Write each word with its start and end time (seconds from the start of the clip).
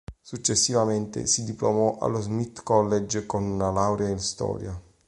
Successivamente 0.19 1.27
si 1.27 1.43
diplomò 1.43 1.99
allo 1.99 2.19
Smith 2.21 2.63
College 2.63 3.27
con 3.27 3.43
una 3.43 3.69
laurea 3.69 4.09
in 4.09 4.17
Storia. 4.17 4.81